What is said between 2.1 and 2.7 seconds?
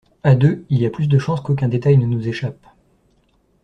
échappe.